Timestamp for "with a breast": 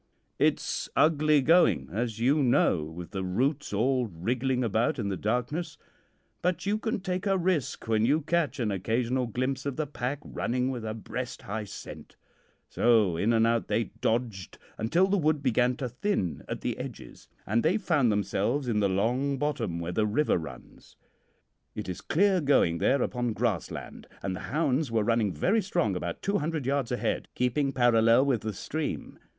10.71-11.43